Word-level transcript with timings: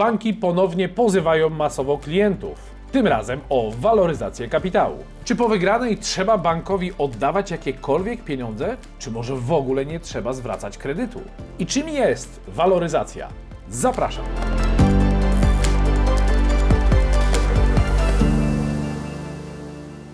banki 0.00 0.34
ponownie 0.34 0.88
pozywają 0.88 1.50
masowo 1.50 1.98
klientów. 1.98 2.58
Tym 2.92 3.06
razem 3.06 3.40
o 3.48 3.70
waloryzację 3.80 4.48
kapitału. 4.48 4.96
Czy 5.24 5.36
po 5.36 5.48
wygranej 5.48 5.98
trzeba 5.98 6.38
bankowi 6.38 6.92
oddawać 6.98 7.50
jakiekolwiek 7.50 8.24
pieniądze, 8.24 8.76
czy 8.98 9.10
może 9.10 9.36
w 9.36 9.52
ogóle 9.52 9.86
nie 9.86 10.00
trzeba 10.00 10.32
zwracać 10.32 10.78
kredytu? 10.78 11.20
I 11.58 11.66
czym 11.66 11.88
jest 11.88 12.40
waloryzacja? 12.48 13.28
Zapraszam. 13.68 14.24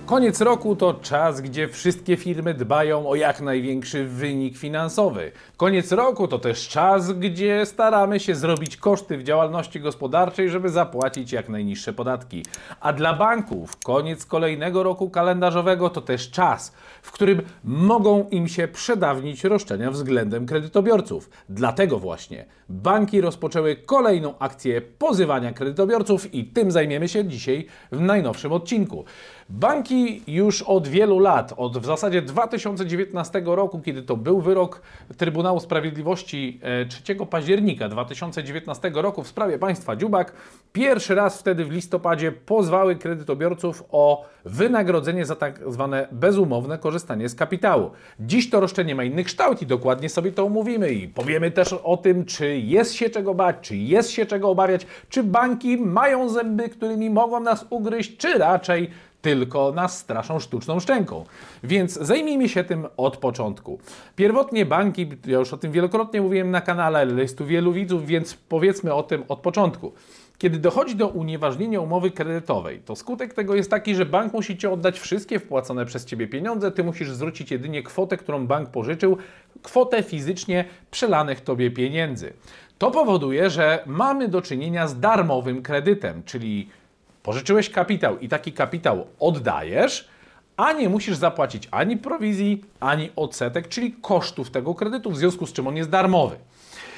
Koniec 0.07 0.41
roku 0.41 0.77
to 0.77 0.95
czas, 0.95 1.41
gdzie 1.41 1.69
wszystkie 1.69 2.17
firmy 2.17 2.55
dbają 2.55 3.09
o 3.09 3.15
jak 3.15 3.41
największy 3.41 4.05
wynik 4.05 4.59
finansowy. 4.59 5.33
Koniec 5.57 5.93
roku 5.93 6.29
to 6.29 6.39
też 6.39 6.69
czas, 6.69 7.13
gdzie 7.13 7.67
staramy 7.67 8.21
się 8.21 8.35
zrobić 8.35 8.77
koszty 8.77 9.19
w 9.19 9.23
działalności 9.23 9.81
gospodarczej, 9.81 10.51
żeby 10.51 10.69
zapłacić 10.69 11.33
jak 11.33 11.49
najniższe 11.49 11.93
podatki. 11.93 12.45
A 12.81 12.93
dla 12.93 13.15
banków 13.15 13.77
koniec 13.77 14.27
kolejnego 14.27 14.83
roku 14.83 15.11
kalendarzowego 15.11 15.91
to 15.91 16.01
też 16.01 16.31
czas, 16.31 16.73
w 17.03 17.13
którym 17.13 17.43
mogą 17.65 18.29
im 18.31 18.49
się 18.49 18.69
przedawnić 18.69 19.45
roszczenia 19.45 19.91
względem 19.91 20.47
kredytobiorców. 20.47 21.31
Dlatego 21.49 21.99
właśnie 21.99 22.45
banki 22.69 23.21
rozpoczęły 23.21 23.77
kolejną 23.77 24.39
akcję 24.39 24.81
pozywania 24.81 25.53
kredytobiorców 25.53 26.35
i 26.35 26.45
tym 26.45 26.71
zajmiemy 26.71 27.09
się 27.09 27.25
dzisiaj 27.25 27.67
w 27.93 28.01
najnowszym 28.01 28.53
odcinku. 28.53 29.05
Banki 29.49 30.23
już 30.27 30.63
od 30.63 30.89
wielu 30.89 31.19
lat, 31.19 31.55
od 31.57 31.79
w 31.79 31.85
zasadzie 31.85 32.23
2019 32.23 33.43
roku, 33.45 33.81
kiedy 33.81 34.03
to 34.03 34.17
był 34.17 34.41
wyrok 34.41 34.83
Trybunału 35.17 35.61
Sprawiedliwości 35.61 36.61
3 36.89 37.13
e, 37.13 37.27
października 37.27 37.89
2019 37.89 38.91
roku 38.95 39.23
w 39.23 39.29
sprawie 39.29 39.59
państwa 39.59 39.97
Dziubak, 39.97 40.33
pierwszy 40.73 41.15
raz 41.15 41.41
wtedy 41.41 41.65
w 41.65 41.71
listopadzie 41.71 42.33
pozwały 42.33 42.97
kredytobiorców 42.97 43.85
o 43.91 44.25
wynagrodzenie 44.45 45.27
za 45.27 45.37
tak 45.37 45.61
zwane 45.73 46.09
bezumowne 46.13 46.79
korzystanie 46.79 47.29
z 47.29 47.35
kapitału. 47.35 47.91
Dziś 48.21 48.51
to 48.51 48.61
roszczenie 48.61 48.95
ma 48.95 49.05
inny 49.05 49.25
kształt 49.25 49.63
i 49.63 49.67
dokładnie 49.67 50.09
sobie 50.09 50.33
to 50.33 50.45
omówimy 50.45 50.91
i 50.93 51.09
powiemy 51.09 51.51
też 51.51 51.73
o 51.73 51.97
tym, 51.97 52.25
czy 52.25 52.57
jest 52.57 52.95
się 52.95 53.11
czego 53.11 53.35
bać, 53.35 53.57
czy 53.61 53.77
jest 53.77 54.11
się 54.11 54.27
czego 54.27 54.51
obawiać, 54.51 54.87
czy 55.09 55.23
banki 55.23 55.77
mają 55.77 56.29
zęby, 56.29 56.69
którymi 56.69 57.11
mogą 57.11 57.41
nas 57.41 57.67
ugryźć, 57.71 58.17
czy 58.17 58.39
raczej 58.39 58.91
tylko 59.27 59.73
nas 59.73 59.99
straszą 59.99 60.41
sztuczną 60.41 60.81
szczęką. 60.81 61.25
Więc 61.65 61.93
zajmijmy 61.93 62.49
się 62.49 62.65
tym 62.65 62.87
od 62.97 63.17
początku. 63.17 63.79
Pierwotnie 64.17 64.67
banki, 64.67 65.09
ja 65.27 65.39
już 65.39 65.53
o 65.53 65.57
tym 65.57 65.73
wielokrotnie 65.73 66.21
mówiłem 66.21 66.51
na 66.51 66.61
kanale, 66.61 66.99
ale 66.99 67.23
jest 67.23 67.39
tu 67.39 67.47
wielu 67.47 67.73
widzów, 67.73 68.07
więc 68.07 68.35
powiedzmy 68.35 68.95
o 68.95 69.03
tym 69.03 69.25
od 69.29 69.39
początku. 69.39 69.93
Kiedy 70.39 70.59
dochodzi 70.59 70.97
do 70.97 71.09
unieważnienia 71.09 71.81
umowy 71.81 72.11
kredytowej, 72.11 72.81
to 72.85 72.97
skutek 72.97 73.35
tego 73.35 73.55
jest 73.55 73.71
taki, 73.71 73.95
że 73.95 74.07
bank 74.07 74.33
musi 74.33 74.57
Ci 74.57 74.67
oddać 74.67 75.01
wszystkie 75.01 75.39
wpłacone 75.39 75.87
przez 75.87 76.05
Ciebie 76.05 76.27
pieniądze, 76.27 76.71
Ty 76.71 76.85
musisz 76.85 77.11
zwrócić 77.11 77.51
jedynie 77.51 77.83
kwotę, 77.83 78.17
którą 78.17 78.47
bank 78.47 78.71
pożyczył, 78.71 79.17
kwotę 79.63 80.03
fizycznie 80.03 80.65
przelanych 80.91 81.41
Tobie 81.41 81.71
pieniędzy. 81.71 82.33
To 82.79 82.91
powoduje, 82.91 83.51
że 83.51 83.83
mamy 83.87 84.29
do 84.29 84.43
czynienia 84.43 84.89
z 84.89 85.01
darmowym 85.01 85.63
kredytem, 85.63 86.23
czyli 86.25 86.69
Pożyczyłeś 87.27 87.71
kapitał 87.71 88.19
i 88.19 88.29
taki 88.29 88.53
kapitał 88.53 89.07
oddajesz, 89.21 90.09
a 90.57 90.73
nie 90.73 90.89
musisz 90.89 91.17
zapłacić 91.17 91.69
ani 91.71 91.97
prowizji, 91.97 92.65
ani 92.81 93.11
odsetek, 93.17 93.69
czyli 93.69 93.93
kosztów 93.93 94.51
tego 94.51 94.75
kredytu, 94.75 95.11
w 95.11 95.17
związku 95.17 95.47
z 95.47 95.53
czym 95.53 95.67
on 95.67 95.77
jest 95.77 95.91
darmowy. 95.91 96.37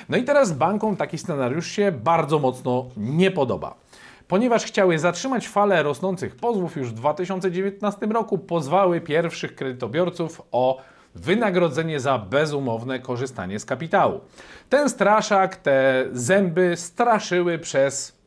No 0.09 0.17
i 0.17 0.25
teraz 0.25 0.53
bankom 0.53 0.97
taki 0.97 1.19
scenariusz 1.19 1.67
się 1.67 1.93
bardzo 1.93 2.39
mocno 2.39 2.87
nie 2.97 3.31
podoba. 3.31 3.75
Ponieważ 4.29 4.65
chciały 4.65 4.99
zatrzymać 4.99 5.49
falę 5.49 5.83
rosnących 5.83 6.37
pozwów, 6.37 6.77
już 6.77 6.89
w 6.89 6.95
2019 6.95 8.07
roku 8.07 8.39
pozwały 8.39 9.01
pierwszych 9.01 9.55
kredytobiorców 9.55 10.43
o 10.53 10.81
wynagrodzenie 11.15 12.01
za 12.01 12.19
bezumowne 12.19 12.99
korzystanie 12.99 13.59
z 13.59 13.65
kapitału. 13.65 14.21
Ten 14.69 14.89
straszak, 14.89 15.57
te 15.57 16.07
zęby 16.13 16.77
straszyły 16.77 17.59
przez 17.59 18.18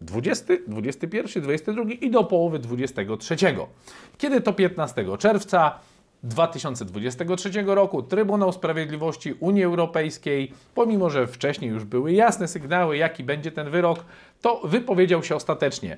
20, 0.00 0.54
21, 0.66 1.42
22 1.42 1.82
i 2.00 2.10
do 2.10 2.24
połowy 2.24 2.58
23. 2.58 3.36
Kiedy 4.18 4.40
to 4.40 4.52
15 4.52 5.04
czerwca 5.18 5.78
2023 6.22 7.62
roku 7.66 8.02
Trybunał 8.02 8.52
Sprawiedliwości 8.52 9.32
Unii 9.32 9.64
Europejskiej, 9.64 10.52
pomimo 10.74 11.10
że 11.10 11.26
wcześniej 11.26 11.70
już 11.70 11.84
były 11.84 12.12
jasne 12.12 12.48
sygnały, 12.48 12.96
jaki 12.96 13.24
będzie 13.24 13.52
ten 13.52 13.70
wyrok, 13.70 14.04
to 14.42 14.60
wypowiedział 14.64 15.22
się 15.22 15.36
ostatecznie. 15.36 15.96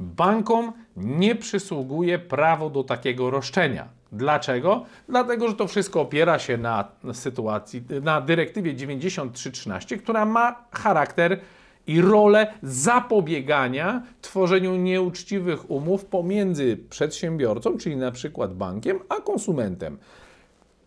Bankom 0.00 0.72
nie 0.96 1.34
przysługuje 1.34 2.18
prawo 2.18 2.70
do 2.70 2.84
takiego 2.84 3.30
roszczenia. 3.30 3.88
Dlaczego? 4.12 4.84
Dlatego, 5.08 5.48
że 5.48 5.54
to 5.54 5.66
wszystko 5.66 6.00
opiera 6.00 6.38
się 6.38 6.56
na 6.56 6.88
sytuacji, 7.12 7.82
na 8.02 8.20
dyrektywie 8.20 8.74
9313, 8.74 9.98
która 9.98 10.24
ma 10.24 10.64
charakter 10.72 11.40
i 11.86 12.00
rolę 12.00 12.46
zapobiegania 12.62 14.02
tworzeniu 14.20 14.76
nieuczciwych 14.76 15.70
umów 15.70 16.04
pomiędzy 16.04 16.76
przedsiębiorcą, 16.90 17.78
czyli 17.78 17.96
na 17.96 18.10
przykład 18.10 18.54
bankiem, 18.54 18.98
a 19.08 19.14
konsumentem. 19.14 19.98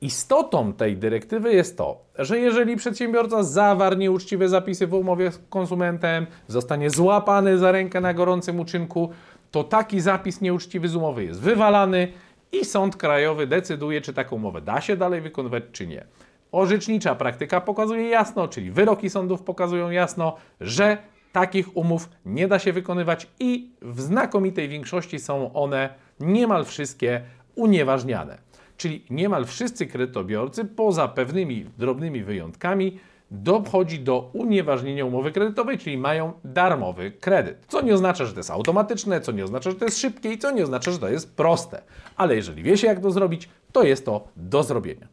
Istotą 0.01 0.73
tej 0.73 0.97
dyrektywy 0.97 1.53
jest 1.53 1.77
to, 1.77 1.97
że 2.19 2.39
jeżeli 2.39 2.75
przedsiębiorca 2.75 3.43
zawarł 3.43 3.97
nieuczciwe 3.97 4.49
zapisy 4.49 4.87
w 4.87 4.93
umowie 4.93 5.31
z 5.31 5.39
konsumentem, 5.49 6.27
zostanie 6.47 6.89
złapany 6.89 7.57
za 7.57 7.71
rękę 7.71 8.01
na 8.01 8.13
gorącym 8.13 8.59
uczynku, 8.59 9.09
to 9.51 9.63
taki 9.63 10.01
zapis 10.01 10.41
nieuczciwy 10.41 10.87
z 10.87 10.95
umowy 10.95 11.23
jest 11.23 11.41
wywalany 11.41 12.07
i 12.51 12.65
sąd 12.65 12.95
krajowy 12.95 13.47
decyduje, 13.47 14.01
czy 14.01 14.13
taką 14.13 14.35
umowę 14.35 14.61
da 14.61 14.81
się 14.81 14.97
dalej 14.97 15.21
wykonywać, 15.21 15.63
czy 15.71 15.87
nie. 15.87 16.05
Orzecznicza 16.51 17.15
praktyka 17.15 17.61
pokazuje 17.61 18.09
jasno, 18.09 18.47
czyli 18.47 18.71
wyroki 18.71 19.09
sądów 19.09 19.43
pokazują 19.43 19.89
jasno, 19.89 20.35
że 20.61 20.97
takich 21.31 21.77
umów 21.77 22.09
nie 22.25 22.47
da 22.47 22.59
się 22.59 22.73
wykonywać 22.73 23.27
i 23.39 23.71
w 23.81 24.01
znakomitej 24.01 24.69
większości 24.69 25.19
są 25.19 25.53
one 25.53 25.89
niemal 26.19 26.65
wszystkie 26.65 27.21
unieważniane. 27.55 28.37
Czyli 28.77 29.05
niemal 29.09 29.45
wszyscy 29.45 29.87
kredytobiorcy, 29.87 30.65
poza 30.65 31.07
pewnymi 31.07 31.65
drobnymi 31.77 32.23
wyjątkami, 32.23 32.99
dochodzi 33.31 33.99
do 33.99 34.29
unieważnienia 34.33 35.05
umowy 35.05 35.31
kredytowej, 35.31 35.77
czyli 35.77 35.97
mają 35.97 36.33
darmowy 36.43 37.11
kredyt. 37.11 37.65
Co 37.67 37.81
nie 37.81 37.93
oznacza, 37.93 38.25
że 38.25 38.33
to 38.33 38.39
jest 38.39 38.51
automatyczne, 38.51 39.21
co 39.21 39.31
nie 39.31 39.43
oznacza, 39.43 39.69
że 39.69 39.75
to 39.75 39.85
jest 39.85 39.99
szybkie 39.99 40.33
i 40.33 40.37
co 40.37 40.51
nie 40.51 40.63
oznacza, 40.63 40.91
że 40.91 40.99
to 40.99 41.09
jest 41.09 41.35
proste. 41.35 41.81
Ale 42.17 42.35
jeżeli 42.35 42.63
wie 42.63 42.77
się, 42.77 42.87
jak 42.87 42.99
to 42.99 43.11
zrobić, 43.11 43.49
to 43.71 43.83
jest 43.83 44.05
to 44.05 44.27
do 44.35 44.63
zrobienia. 44.63 45.07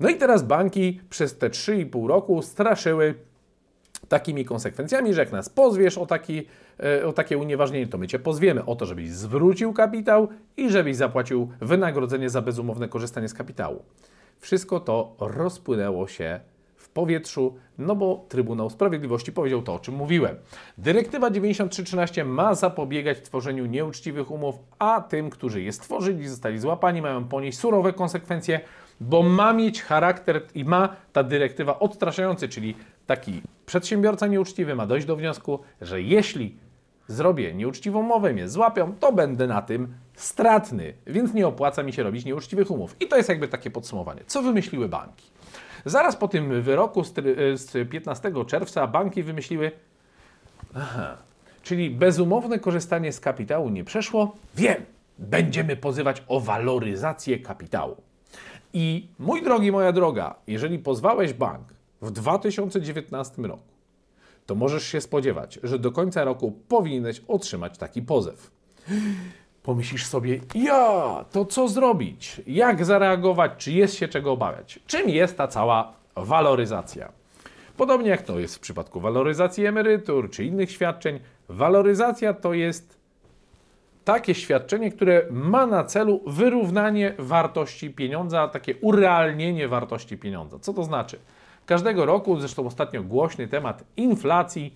No 0.00 0.08
i 0.08 0.16
teraz 0.16 0.42
banki 0.42 1.00
przez 1.10 1.38
te 1.38 1.50
3,5 1.50 2.06
roku 2.08 2.42
straszyły 2.42 3.14
takimi 4.08 4.44
konsekwencjami, 4.44 5.14
że 5.14 5.20
jak 5.20 5.32
nas 5.32 5.48
pozwiesz 5.48 5.98
o, 5.98 6.06
taki, 6.06 6.46
e, 6.80 7.06
o 7.06 7.12
takie 7.12 7.38
unieważnienie, 7.38 7.86
to 7.86 7.98
my 7.98 8.06
Cię 8.06 8.18
pozwiemy 8.18 8.64
o 8.64 8.76
to, 8.76 8.86
żebyś 8.86 9.10
zwrócił 9.10 9.72
kapitał 9.72 10.28
i 10.56 10.70
żebyś 10.70 10.96
zapłacił 10.96 11.48
wynagrodzenie 11.60 12.30
za 12.30 12.42
bezumowne 12.42 12.88
korzystanie 12.88 13.28
z 13.28 13.34
kapitału. 13.34 13.82
Wszystko 14.38 14.80
to 14.80 15.16
rozpłynęło 15.18 16.08
się 16.08 16.40
w 16.76 16.88
powietrzu, 16.88 17.54
no 17.78 17.96
bo 17.96 18.26
Trybunał 18.28 18.70
Sprawiedliwości 18.70 19.32
powiedział 19.32 19.62
to, 19.62 19.74
o 19.74 19.78
czym 19.78 19.94
mówiłem. 19.94 20.36
Dyrektywa 20.78 21.30
9313 21.30 22.24
ma 22.24 22.54
zapobiegać 22.54 23.20
tworzeniu 23.20 23.66
nieuczciwych 23.66 24.30
umów, 24.30 24.58
a 24.78 25.00
tym, 25.00 25.30
którzy 25.30 25.62
je 25.62 25.72
stworzyli, 25.72 26.28
zostali 26.28 26.58
złapani, 26.58 27.02
mają 27.02 27.24
ponieść 27.24 27.58
surowe 27.58 27.92
konsekwencje, 27.92 28.60
bo 29.00 29.22
ma 29.22 29.52
mieć 29.52 29.82
charakter 29.82 30.42
i 30.54 30.64
ma 30.64 30.88
ta 31.12 31.22
dyrektywa 31.22 31.78
odstraszający, 31.78 32.48
czyli 32.48 32.74
taki 33.06 33.42
przedsiębiorca 33.66 34.26
nieuczciwy 34.26 34.74
ma 34.74 34.86
dojść 34.86 35.06
do 35.06 35.16
wniosku, 35.16 35.58
że 35.80 36.02
jeśli 36.02 36.56
zrobię 37.08 37.54
nieuczciwą 37.54 38.00
umowę, 38.00 38.32
mnie 38.32 38.48
złapią, 38.48 38.94
to 39.00 39.12
będę 39.12 39.46
na 39.46 39.62
tym 39.62 39.94
stratny, 40.14 40.94
więc 41.06 41.34
nie 41.34 41.46
opłaca 41.46 41.82
mi 41.82 41.92
się 41.92 42.02
robić 42.02 42.24
nieuczciwych 42.24 42.70
umów. 42.70 42.96
I 43.00 43.08
to 43.08 43.16
jest 43.16 43.28
jakby 43.28 43.48
takie 43.48 43.70
podsumowanie. 43.70 44.20
Co 44.26 44.42
wymyśliły 44.42 44.88
banki? 44.88 45.30
Zaraz 45.84 46.16
po 46.16 46.28
tym 46.28 46.62
wyroku 46.62 47.04
z 47.54 47.90
15 47.90 48.32
czerwca 48.46 48.86
banki 48.86 49.22
wymyśliły, 49.22 49.70
aha, 50.74 51.16
czyli 51.62 51.90
bezumowne 51.90 52.58
korzystanie 52.58 53.12
z 53.12 53.20
kapitału 53.20 53.70
nie 53.70 53.84
przeszło, 53.84 54.36
wiem, 54.54 54.84
będziemy 55.18 55.76
pozywać 55.76 56.22
o 56.28 56.40
waloryzację 56.40 57.38
kapitału. 57.38 57.96
I 58.76 59.08
mój 59.18 59.42
drogi, 59.42 59.72
moja 59.72 59.92
droga, 59.92 60.34
jeżeli 60.46 60.78
pozwałeś 60.78 61.32
bank 61.32 61.74
w 62.02 62.10
2019 62.10 63.42
roku, 63.42 63.62
to 64.46 64.54
możesz 64.54 64.84
się 64.84 65.00
spodziewać, 65.00 65.58
że 65.62 65.78
do 65.78 65.92
końca 65.92 66.24
roku 66.24 66.52
powinieneś 66.68 67.22
otrzymać 67.28 67.78
taki 67.78 68.02
pozew. 68.02 68.50
Pomyślisz 69.62 70.06
sobie, 70.06 70.40
ja, 70.54 71.24
to 71.32 71.44
co 71.44 71.68
zrobić? 71.68 72.40
Jak 72.46 72.84
zareagować? 72.84 73.52
Czy 73.58 73.72
jest 73.72 73.94
się 73.94 74.08
czego 74.08 74.32
obawiać? 74.32 74.80
Czym 74.86 75.08
jest 75.08 75.36
ta 75.36 75.48
cała 75.48 75.92
waloryzacja? 76.16 77.12
Podobnie 77.76 78.10
jak 78.10 78.22
to 78.22 78.38
jest 78.38 78.56
w 78.56 78.60
przypadku 78.60 79.00
waloryzacji 79.00 79.66
emerytur 79.66 80.30
czy 80.30 80.44
innych 80.44 80.70
świadczeń, 80.70 81.20
waloryzacja 81.48 82.34
to 82.34 82.54
jest 82.54 83.03
takie 84.04 84.34
świadczenie, 84.34 84.90
które 84.90 85.22
ma 85.30 85.66
na 85.66 85.84
celu 85.84 86.20
wyrównanie 86.26 87.14
wartości 87.18 87.90
pieniądza, 87.90 88.48
takie 88.48 88.74
urealnienie 88.80 89.68
wartości 89.68 90.18
pieniądza. 90.18 90.58
Co 90.58 90.72
to 90.72 90.84
znaczy? 90.84 91.18
Każdego 91.66 92.06
roku, 92.06 92.40
zresztą 92.40 92.66
ostatnio 92.66 93.02
głośny 93.02 93.48
temat 93.48 93.84
inflacji, 93.96 94.74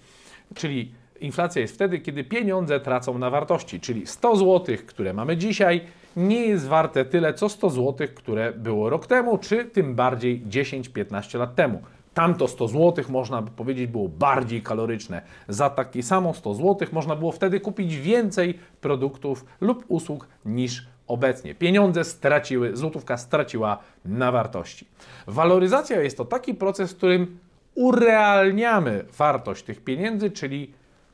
czyli 0.54 0.92
inflacja 1.20 1.62
jest 1.62 1.74
wtedy, 1.74 1.98
kiedy 1.98 2.24
pieniądze 2.24 2.80
tracą 2.80 3.18
na 3.18 3.30
wartości, 3.30 3.80
czyli 3.80 4.06
100 4.06 4.36
zł, 4.36 4.76
które 4.86 5.12
mamy 5.12 5.36
dzisiaj, 5.36 5.80
nie 6.16 6.46
jest 6.46 6.66
warte 6.66 7.04
tyle, 7.04 7.34
co 7.34 7.48
100 7.48 7.70
zł, 7.70 8.08
które 8.14 8.52
było 8.52 8.90
rok 8.90 9.06
temu, 9.06 9.38
czy 9.38 9.64
tym 9.64 9.94
bardziej 9.94 10.42
10-15 10.42 11.38
lat 11.38 11.54
temu. 11.54 11.82
Tamto 12.18 12.48
100 12.48 12.68
zł, 12.68 13.04
można 13.08 13.42
by 13.42 13.50
powiedzieć, 13.50 13.86
było 13.86 14.08
bardziej 14.08 14.62
kaloryczne. 14.62 15.22
Za 15.48 15.70
takie 15.70 16.02
samo 16.02 16.34
100 16.34 16.54
zł 16.54 16.88
można 16.92 17.16
było 17.16 17.32
wtedy 17.32 17.60
kupić 17.60 17.96
więcej 17.96 18.58
produktów 18.80 19.44
lub 19.60 19.84
usług 19.88 20.28
niż 20.44 20.86
obecnie. 21.06 21.54
Pieniądze 21.54 22.04
straciły, 22.04 22.76
złotówka 22.76 23.16
straciła 23.16 23.78
na 24.04 24.32
wartości. 24.32 24.86
Waloryzacja 25.26 26.00
jest 26.00 26.16
to 26.16 26.24
taki 26.24 26.54
proces, 26.54 26.92
w 26.92 26.96
którym 26.96 27.38
urealniamy 27.74 29.04
wartość 29.18 29.64
tych 29.64 29.84
pieniędzy, 29.84 30.30
czyli 30.30 30.72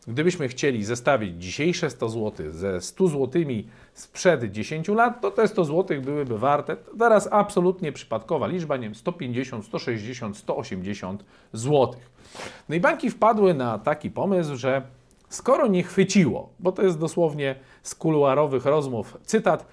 Gdybyśmy 0.09 0.49
chcieli 0.49 0.85
zestawić 0.85 1.43
dzisiejsze 1.43 1.91
100 1.91 2.09
zł 2.09 2.51
ze 2.51 2.81
100 2.81 3.09
zł 3.09 3.43
sprzed 3.95 4.53
10 4.53 4.89
lat, 4.89 5.21
to 5.21 5.31
te 5.31 5.49
100 5.49 5.65
zł 5.65 6.03
byłyby 6.03 6.39
warte 6.39 6.77
teraz 6.99 7.29
absolutnie 7.33 7.93
przypadkowa 7.93 8.47
liczba, 8.47 8.77
nie 8.77 8.83
wiem, 8.83 8.95
150, 8.95 9.65
160, 9.65 10.37
180 10.37 11.25
zł. 11.53 11.95
No 12.69 12.75
i 12.75 12.81
banki 12.81 13.11
wpadły 13.11 13.55
na 13.55 13.79
taki 13.79 14.11
pomysł, 14.11 14.57
że 14.57 14.83
skoro 15.29 15.67
nie 15.67 15.83
chwyciło, 15.83 16.49
bo 16.61 16.73
to 16.73 16.83
jest 16.83 16.99
dosłownie 16.99 17.55
z 17.83 17.95
kuluarowych 17.95 18.65
rozmów 18.65 19.19
cytat, 19.23 19.67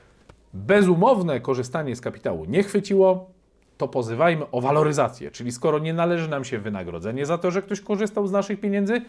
bezumowne 0.54 1.40
korzystanie 1.40 1.96
z 1.96 2.02
kapitału 2.02 2.46
nie 2.46 2.64
chwyciło, 2.64 3.30
to 3.78 3.88
pozywajmy 3.88 4.52
o 4.52 4.62
waloryzację, 4.62 5.32
czyli 5.32 5.52
skoro 5.52 5.80
nie 5.80 5.94
należy 5.94 6.30
nam 6.30 6.44
się 6.44 6.60
wynagrodzenie 6.60 7.26
za 7.26 7.38
to, 7.38 7.52
że 7.52 7.62
ktoś 7.62 7.82
korzystał 7.82 8.28
z 8.28 8.32
naszych 8.32 8.60
pieniędzy, 8.60 9.02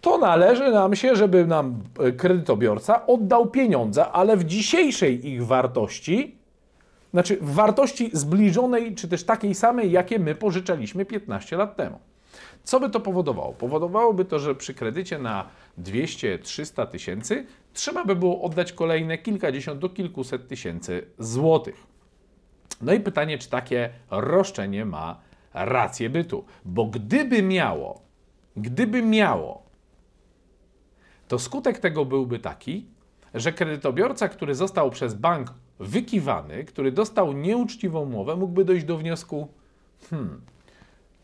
to 0.00 0.18
należy 0.18 0.70
nam 0.70 0.96
się, 0.96 1.16
żeby 1.16 1.46
nam 1.46 1.82
e, 1.98 2.12
kredytobiorca 2.12 3.06
oddał 3.06 3.50
pieniądze, 3.50 4.08
ale 4.08 4.36
w 4.36 4.44
dzisiejszej 4.44 5.28
ich 5.28 5.46
wartości, 5.46 6.36
znaczy 7.12 7.36
w 7.36 7.54
wartości 7.54 8.10
zbliżonej, 8.12 8.94
czy 8.94 9.08
też 9.08 9.24
takiej 9.24 9.54
samej, 9.54 9.90
jakie 9.90 10.18
my 10.18 10.34
pożyczaliśmy 10.34 11.04
15 11.04 11.56
lat 11.56 11.76
temu. 11.76 11.98
Co 12.64 12.80
by 12.80 12.90
to 12.90 13.00
powodowało? 13.00 13.52
Powodowałoby 13.52 14.24
to, 14.24 14.38
że 14.38 14.54
przy 14.54 14.74
kredycie 14.74 15.18
na 15.18 15.48
200-300 15.82 16.86
tysięcy 16.86 17.46
trzeba 17.72 18.04
by 18.04 18.16
było 18.16 18.42
oddać 18.42 18.72
kolejne 18.72 19.18
kilkadziesiąt 19.18 19.80
do 19.80 19.88
kilkuset 19.88 20.48
tysięcy 20.48 21.06
złotych. 21.18 21.86
No 22.82 22.92
i 22.92 23.00
pytanie, 23.00 23.38
czy 23.38 23.50
takie 23.50 23.90
roszczenie 24.10 24.84
ma 24.84 25.20
rację 25.54 26.10
bytu? 26.10 26.44
Bo 26.64 26.86
gdyby 26.86 27.42
miało, 27.42 28.00
gdyby 28.56 29.02
miało 29.02 29.67
to 31.28 31.38
skutek 31.38 31.78
tego 31.78 32.04
byłby 32.04 32.38
taki, 32.38 32.86
że 33.34 33.52
kredytobiorca, 33.52 34.28
który 34.28 34.54
został 34.54 34.90
przez 34.90 35.14
bank 35.14 35.54
wykiwany, 35.78 36.64
który 36.64 36.92
dostał 36.92 37.32
nieuczciwą 37.32 38.00
umowę, 38.00 38.36
mógłby 38.36 38.64
dojść 38.64 38.84
do 38.84 38.96
wniosku: 38.96 39.48
hmm, 40.10 40.40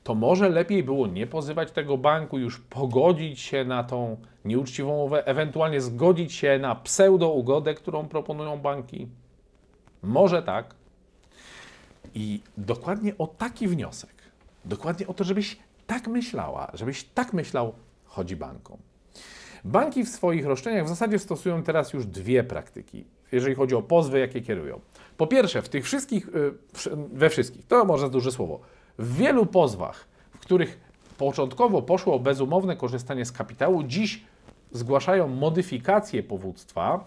to 0.04 0.14
może 0.14 0.48
lepiej 0.48 0.82
było 0.82 1.06
nie 1.06 1.26
pozywać 1.26 1.70
tego 1.70 1.98
banku, 1.98 2.38
już 2.38 2.60
pogodzić 2.60 3.40
się 3.40 3.64
na 3.64 3.84
tą 3.84 4.16
nieuczciwą 4.44 4.92
umowę, 4.92 5.26
ewentualnie 5.26 5.80
zgodzić 5.80 6.32
się 6.32 6.58
na 6.58 6.74
pseudo-ugodę, 6.74 7.74
którą 7.74 8.08
proponują 8.08 8.58
banki. 8.58 9.08
Może 10.02 10.42
tak. 10.42 10.74
I 12.14 12.40
dokładnie 12.58 13.18
o 13.18 13.26
taki 13.26 13.68
wniosek, 13.68 14.14
dokładnie 14.64 15.06
o 15.06 15.14
to, 15.14 15.24
żebyś 15.24 15.58
tak 15.86 16.08
myślała, 16.08 16.70
żebyś 16.74 17.04
tak 17.04 17.32
myślał, 17.32 17.72
chodzi 18.04 18.36
bankom. 18.36 18.78
Banki 19.64 20.04
w 20.04 20.08
swoich 20.08 20.46
roszczeniach 20.46 20.84
w 20.84 20.88
zasadzie 20.88 21.18
stosują 21.18 21.62
teraz 21.62 21.92
już 21.92 22.06
dwie 22.06 22.44
praktyki, 22.44 23.04
jeżeli 23.32 23.54
chodzi 23.54 23.74
o 23.74 23.82
pozwy, 23.82 24.18
jakie 24.18 24.40
kierują. 24.40 24.80
Po 25.16 25.26
pierwsze, 25.26 25.62
w 25.62 25.68
tych 25.68 25.84
wszystkich, 25.84 26.28
y, 26.28 26.54
we 27.12 27.30
wszystkich, 27.30 27.66
to 27.66 27.84
może 27.84 28.10
duże 28.10 28.32
słowo, 28.32 28.60
w 28.98 29.16
wielu 29.16 29.46
pozwach, 29.46 30.04
w 30.34 30.38
których 30.38 30.80
początkowo 31.18 31.82
poszło 31.82 32.14
o 32.14 32.18
bezumowne 32.18 32.76
korzystanie 32.76 33.24
z 33.24 33.32
kapitału, 33.32 33.82
dziś 33.82 34.24
zgłaszają 34.72 35.28
modyfikacje 35.28 36.22
powództwa, 36.22 37.04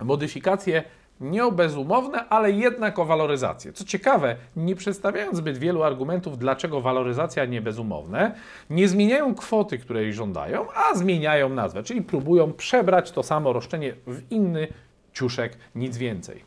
modyfikacje 0.00 0.84
nie 1.20 1.44
o 1.44 1.52
bezumowne, 1.52 2.28
ale 2.28 2.50
jednak 2.50 2.98
o 2.98 3.04
waloryzację. 3.04 3.72
Co 3.72 3.84
ciekawe, 3.84 4.36
nie 4.56 4.76
przedstawiając 4.76 5.36
zbyt 5.36 5.58
wielu 5.58 5.82
argumentów, 5.82 6.38
dlaczego 6.38 6.80
waloryzacja 6.80 7.44
nie 7.44 7.62
bezumowne, 7.62 8.34
nie 8.70 8.88
zmieniają 8.88 9.34
kwoty, 9.34 9.78
której 9.78 10.12
żądają, 10.12 10.66
a 10.74 10.94
zmieniają 10.94 11.48
nazwę, 11.48 11.82
czyli 11.82 12.02
próbują 12.02 12.52
przebrać 12.52 13.10
to 13.10 13.22
samo 13.22 13.52
roszczenie 13.52 13.94
w 14.06 14.32
inny 14.32 14.68
ciuszek, 15.12 15.58
nic 15.74 15.96
więcej. 15.96 16.44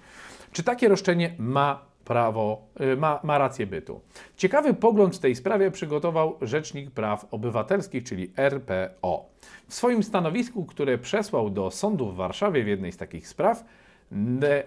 Czy 0.51 0.63
takie 0.63 0.87
roszczenie 0.87 1.35
ma 1.39 1.81
prawo, 2.05 2.61
y, 2.81 2.97
ma, 2.97 3.19
ma 3.23 3.37
rację 3.37 3.67
bytu? 3.67 4.01
Ciekawy 4.37 4.73
pogląd 4.73 5.15
w 5.15 5.19
tej 5.19 5.35
sprawie 5.35 5.71
przygotował 5.71 6.37
Rzecznik 6.41 6.91
Praw 6.91 7.25
Obywatelskich, 7.31 8.03
czyli 8.03 8.31
RPO. 8.37 9.25
W 9.67 9.73
swoim 9.73 10.03
stanowisku, 10.03 10.65
które 10.65 10.97
przesłał 10.97 11.49
do 11.49 11.71
sądu 11.71 12.11
w 12.11 12.15
Warszawie 12.15 12.63
w 12.63 12.67
jednej 12.67 12.91
z 12.91 12.97
takich 12.97 13.27
spraw, 13.27 13.63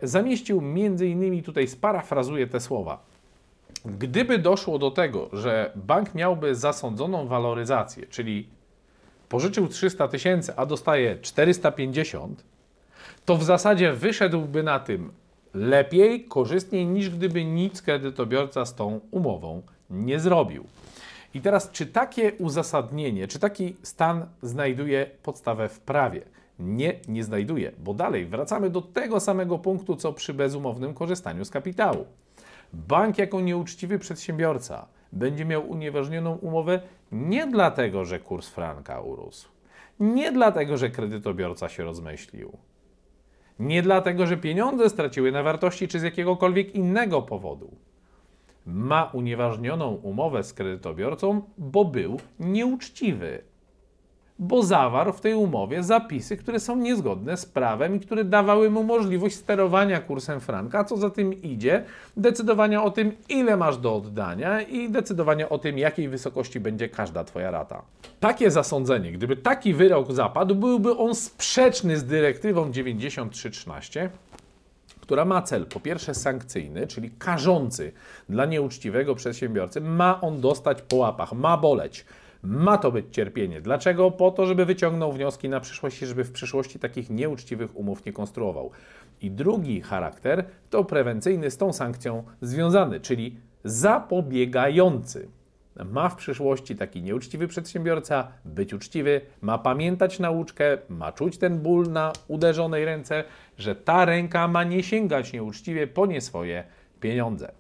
zamieścił 0.03 0.61
między 0.61 1.09
innymi, 1.09 1.43
tutaj 1.43 1.69
sparafrazuję 1.69 2.47
te 2.47 2.61
słowa. 2.61 3.03
Gdyby 3.85 4.39
doszło 4.39 4.79
do 4.79 4.91
tego, 4.91 5.29
że 5.33 5.73
bank 5.77 6.15
miałby 6.15 6.55
zasądzoną 6.55 7.27
waloryzację, 7.27 8.07
czyli 8.07 8.49
pożyczył 9.29 9.69
300 9.69 10.09
tysięcy, 10.09 10.53
a 10.57 10.67
dostaje 10.67 11.19
450, 11.19 12.45
to 13.25 13.37
w 13.37 13.45
zasadzie 13.45 13.93
wyszedłby 13.93 14.63
na 14.63 14.81
tym 14.81 15.13
lepiej, 15.55 16.25
korzystniej 16.25 16.87
niż 16.87 17.11
gdyby 17.11 17.45
nic 17.45 17.83
kredytobiorca 17.83 18.65
z 18.65 18.75
tą 18.75 19.01
umową 19.11 19.63
nie 19.91 20.21
zrobił. 20.21 20.65
I 21.35 21.41
teraz, 21.41 21.71
czy 21.71 21.87
takie 21.87 22.33
uzasadnienie, 22.33 23.29
czy 23.29 23.39
taki 23.39 23.77
stan 23.83 24.27
znajduje 24.43 25.11
podstawę 25.23 25.69
w 25.69 25.81
prawie? 25.81 26.23
Nie, 26.61 27.01
nie 27.09 27.25
znajduje, 27.25 27.73
bo 27.79 27.95
dalej 27.95 28.27
wracamy 28.27 28.71
do 28.71 28.81
tego 28.81 29.21
samego 29.21 29.59
punktu, 29.59 29.97
co 29.97 30.13
przy 30.13 30.35
bezumownym 30.35 30.95
korzystaniu 30.95 31.45
z 31.45 31.51
kapitału. 31.51 32.07
Bank 32.73 33.19
jako 33.19 33.41
nieuczciwy 33.41 33.99
przedsiębiorca 33.99 34.87
będzie 35.13 35.45
miał 35.45 35.71
unieważnioną 35.71 36.37
umowę 36.37 36.81
nie 37.13 37.47
dlatego, 37.47 38.05
że 38.05 38.19
kurs 38.19 38.49
franka 38.49 39.01
urósł, 39.01 39.49
nie 40.01 40.33
dlatego, 40.33 40.77
że 40.77 40.91
kredytobiorca 40.91 41.69
się 41.69 41.85
rozmyślił, 41.85 42.59
nie 43.59 43.83
dlatego, 43.83 44.27
że 44.27 44.37
pieniądze 44.37 44.91
straciły 44.91 45.33
na 45.33 45.43
wartości 45.43 45.89
czy 45.89 46.01
z 46.01 46.03
jakiegokolwiek 46.03 46.75
innego 46.75 47.23
powodu. 47.23 47.71
Ma 48.67 49.11
unieważnioną 49.13 49.95
umowę 49.95 50.45
z 50.45 50.53
kredytobiorcą, 50.53 51.43
bo 51.59 51.85
był 51.85 52.21
nieuczciwy, 52.41 53.43
bo 54.41 54.63
zawarł 54.63 55.13
w 55.13 55.21
tej 55.21 55.35
umowie 55.35 55.83
zapisy, 55.83 56.37
które 56.37 56.61
są 56.61 56.77
niezgodne 56.77 57.37
z 57.37 57.47
prawem 57.47 57.97
i 57.97 58.01
które 58.01 58.25
dawały 58.25 58.71
mu 58.71 58.85
możliwość 58.85 59.37
sterowania 59.37 60.01
kursem 60.01 60.41
franka, 60.41 60.79
a 60.79 60.85
co 60.85 60.97
za 60.97 61.11
tym 61.11 61.43
idzie, 61.43 61.85
decydowania 62.17 62.83
o 62.83 62.91
tym, 62.91 63.13
ile 63.29 63.57
masz 63.57 63.79
do 63.79 63.97
oddania 63.97 64.63
i 64.63 64.91
decydowania 64.91 65.49
o 65.49 65.59
tym, 65.59 65.79
jakiej 65.79 66.09
wysokości 66.09 66.61
będzie 66.61 66.89
każda 66.89 67.25
Twoja 67.25 67.51
rata. 67.51 67.83
Takie 68.21 68.51
zasądzenie, 68.51 69.13
gdyby 69.13 69.37
taki 69.37 69.75
wyrok 69.75 70.13
zapadł, 70.13 70.55
byłby 70.55 70.97
on 70.97 71.15
sprzeczny 71.15 71.97
z 71.97 72.05
dyrektywą 72.05 72.73
9313 72.73 74.11
która 75.01 75.25
ma 75.25 75.43
cel 75.43 75.67
po 75.67 75.81
pierwsze 75.81 76.15
sankcyjny, 76.15 76.87
czyli 76.87 77.11
karzący 77.19 77.93
dla 78.29 78.47
nieuczciwego 78.47 79.15
przedsiębiorcy, 79.15 79.81
ma 79.81 80.21
on 80.21 80.41
dostać 80.41 80.83
po 80.83 80.97
łapach, 80.97 81.33
ma 81.33 81.57
boleć. 81.57 82.05
Ma 82.43 82.79
to 82.79 82.93
być 82.93 83.07
cierpienie. 83.11 83.61
Dlaczego? 83.61 84.11
Po 84.11 84.31
to, 84.31 84.47
żeby 84.47 84.65
wyciągnął 84.65 85.13
wnioski 85.13 85.49
na 85.49 85.61
przyszłość 85.61 86.03
i 86.03 86.07
żeby 86.07 86.25
w 86.25 86.33
przyszłości 86.33 86.79
takich 86.79 87.11
nieuczciwych 87.11 87.77
umów 87.77 88.07
nie 88.07 88.13
konstruował. 88.13 88.71
I 89.23 89.31
drugi 89.31 89.81
charakter 89.81 90.45
to 90.71 90.85
prewencyjny 90.85 91.51
z 91.51 91.57
tą 91.57 91.73
sankcją 91.73 92.25
związany, 92.41 93.01
czyli 93.01 93.37
zapobiegający. 93.65 95.29
Ma 95.85 96.09
w 96.09 96.17
przyszłości 96.17 96.77
taki 96.77 97.03
nieuczciwy 97.03 97.49
przedsiębiorca 97.49 98.29
być 98.45 98.75
uczciwy, 98.75 99.21
ma 99.41 99.59
pamiętać 99.59 100.19
nauczkę, 100.19 100.79
ma 100.89 101.13
czuć 101.13 101.39
ten 101.39 101.59
ból 101.59 101.93
na 101.93 102.13
uderzonej 102.29 102.85
ręce, 102.85 103.25
że 103.59 103.75
ta 103.75 104.05
ręka 104.05 104.49
ma 104.49 104.65
nie 104.65 104.83
sięgać 104.83 105.33
nieuczciwie 105.33 105.87
po 105.87 106.07
nie 106.07 106.21
swoje 106.21 106.65
pieniądze. 107.01 107.60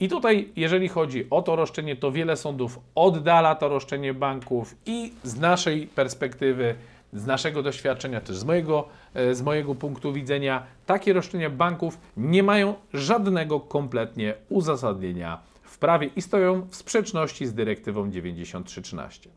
I 0.00 0.08
tutaj, 0.08 0.48
jeżeli 0.56 0.88
chodzi 0.88 1.26
o 1.30 1.42
to 1.42 1.56
roszczenie, 1.56 1.96
to 1.96 2.12
wiele 2.12 2.36
sądów 2.36 2.80
oddala 2.94 3.54
to 3.54 3.68
roszczenie 3.68 4.14
banków 4.14 4.74
i 4.86 5.12
z 5.22 5.40
naszej 5.40 5.86
perspektywy, 5.86 6.74
z 7.12 7.26
naszego 7.26 7.62
doświadczenia, 7.62 8.20
też 8.20 8.36
z 8.36 8.44
mojego, 8.44 8.88
e, 9.14 9.34
z 9.34 9.42
mojego 9.42 9.74
punktu 9.74 10.12
widzenia, 10.12 10.62
takie 10.86 11.12
roszczenia 11.12 11.50
banków 11.50 11.98
nie 12.16 12.42
mają 12.42 12.74
żadnego 12.94 13.60
kompletnie 13.60 14.34
uzasadnienia 14.48 15.40
w 15.62 15.78
prawie 15.78 16.10
i 16.16 16.22
stoją 16.22 16.66
w 16.70 16.76
sprzeczności 16.76 17.46
z 17.46 17.54
dyrektywą 17.54 18.10
9313. 18.10 19.30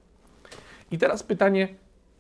I 0.92 0.98
teraz 0.98 1.24
pytanie, 1.24 1.68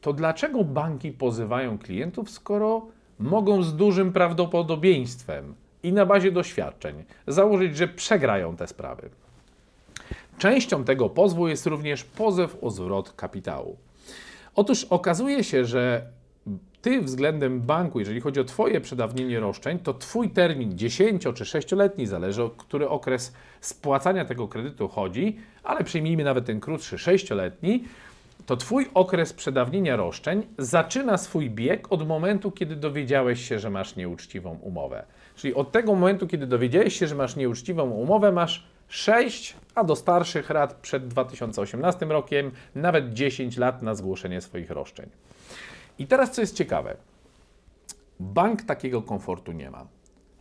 to 0.01 0.13
dlaczego 0.13 0.63
banki 0.63 1.11
pozywają 1.11 1.77
klientów, 1.77 2.29
skoro 2.29 2.85
mogą 3.19 3.63
z 3.63 3.75
dużym 3.75 4.13
prawdopodobieństwem 4.13 5.55
i 5.83 5.93
na 5.93 6.05
bazie 6.05 6.31
doświadczeń 6.31 7.03
założyć, 7.27 7.77
że 7.77 7.87
przegrają 7.87 8.55
te 8.55 8.67
sprawy? 8.67 9.09
Częścią 10.37 10.83
tego 10.83 11.09
pozwu 11.09 11.47
jest 11.47 11.65
również 11.65 12.03
pozew 12.03 12.57
o 12.61 12.69
zwrot 12.69 13.13
kapitału. 13.13 13.77
Otóż 14.55 14.83
okazuje 14.83 15.43
się, 15.43 15.65
że 15.65 16.05
ty 16.81 17.01
względem 17.01 17.61
banku, 17.61 17.99
jeżeli 17.99 18.21
chodzi 18.21 18.39
o 18.39 18.43
Twoje 18.43 18.81
przedawnienie 18.81 19.39
roszczeń, 19.39 19.79
to 19.79 19.93
Twój 19.93 20.29
termin 20.29 20.77
10 20.77 21.23
czy 21.23 21.43
6-letni, 21.43 22.07
zależy 22.07 22.43
o 22.43 22.49
który 22.49 22.89
okres 22.89 23.33
spłacania 23.61 24.25
tego 24.25 24.47
kredytu 24.47 24.87
chodzi, 24.87 25.39
ale 25.63 25.83
przyjmijmy 25.83 26.23
nawet 26.23 26.45
ten 26.45 26.59
krótszy 26.59 26.95
6-letni, 26.95 27.83
to 28.49 28.57
Twój 28.57 28.89
okres 28.93 29.33
przedawnienia 29.33 29.95
roszczeń 29.95 30.47
zaczyna 30.57 31.17
swój 31.17 31.49
bieg 31.49 31.91
od 31.91 32.07
momentu, 32.07 32.51
kiedy 32.51 32.75
dowiedziałeś 32.75 33.47
się, 33.47 33.59
że 33.59 33.69
masz 33.69 33.95
nieuczciwą 33.95 34.59
umowę. 34.61 35.05
Czyli 35.35 35.53
od 35.53 35.71
tego 35.71 35.95
momentu, 35.95 36.27
kiedy 36.27 36.47
dowiedziałeś 36.47 36.99
się, 36.99 37.07
że 37.07 37.15
masz 37.15 37.35
nieuczciwą 37.35 37.89
umowę, 37.89 38.31
masz 38.31 38.67
6, 38.87 39.55
a 39.75 39.83
do 39.83 39.95
starszych 39.95 40.49
lat 40.49 40.73
przed 40.73 41.07
2018 41.07 42.05
rokiem 42.05 42.51
nawet 42.75 43.13
10 43.13 43.57
lat 43.57 43.81
na 43.81 43.95
zgłoszenie 43.95 44.41
swoich 44.41 44.71
roszczeń. 44.71 45.09
I 45.99 46.07
teraz 46.07 46.31
co 46.31 46.41
jest 46.41 46.55
ciekawe. 46.55 46.97
Bank 48.19 48.61
takiego 48.61 49.01
komfortu 49.01 49.51
nie 49.51 49.71
ma. 49.71 49.85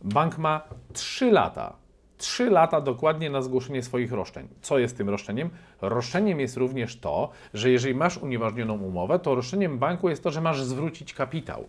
Bank 0.01 0.37
ma 0.37 0.61
3 0.93 1.31
lata. 1.31 1.75
3 2.19 2.49
lata 2.49 2.81
dokładnie 2.81 3.29
na 3.29 3.41
zgłoszenie 3.41 3.83
swoich 3.83 4.11
roszczeń. 4.11 4.47
Co 4.61 4.79
jest 4.79 4.97
tym 4.97 5.09
roszczeniem? 5.09 5.49
Roszczeniem 5.81 6.39
jest 6.39 6.57
również 6.57 6.99
to, 6.99 7.29
że 7.53 7.69
jeżeli 7.69 7.95
masz 7.95 8.17
unieważnioną 8.17 8.77
umowę, 8.77 9.19
to 9.19 9.35
roszczeniem 9.35 9.79
banku 9.79 10.09
jest 10.09 10.23
to, 10.23 10.31
że 10.31 10.41
masz 10.41 10.63
zwrócić 10.63 11.13
kapitał. 11.13 11.67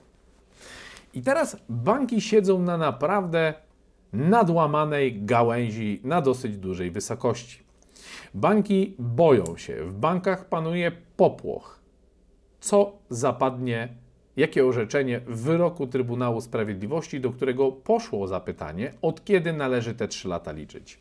I 1.14 1.22
teraz 1.22 1.56
banki 1.68 2.20
siedzą 2.20 2.62
na 2.62 2.76
naprawdę 2.76 3.54
nadłamanej 4.12 5.24
gałęzi 5.24 6.00
na 6.04 6.20
dosyć 6.20 6.56
dużej 6.56 6.90
wysokości. 6.90 7.62
Banki 8.34 8.94
boją 8.98 9.56
się, 9.56 9.84
w 9.84 9.94
bankach 9.94 10.48
panuje 10.48 10.92
popłoch. 11.16 11.80
Co 12.60 12.92
zapadnie, 13.08 13.88
jakie 14.40 14.66
orzeczenie 14.66 15.20
w 15.20 15.42
wyroku 15.42 15.86
Trybunału 15.86 16.40
Sprawiedliwości, 16.40 17.20
do 17.20 17.30
którego 17.30 17.72
poszło 17.72 18.26
zapytanie, 18.26 18.92
od 19.02 19.24
kiedy 19.24 19.52
należy 19.52 19.94
te 19.94 20.08
trzy 20.08 20.28
lata 20.28 20.52
liczyć. 20.52 20.98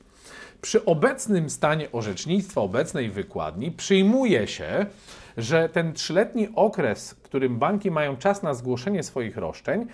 Przy 0.62 0.86
obecnym 0.86 1.50
stanie 1.50 1.92
orzecznictwa, 1.92 2.62
obecnej 2.62 3.10
wykładni, 3.10 3.72
przyjmuje 3.72 4.48
się, 4.48 4.86
że 5.38 5.70
ten 5.70 5.94
trzyletni 5.94 6.48
okres, 6.56 7.16
którym 7.24 7.60
banki 7.60 7.92
mają 7.92 8.18
czas 8.18 8.44
na 8.44 8.54
zgłoszenie 8.54 9.04
swoich 9.04 9.38
roszczeń, 9.38 9.86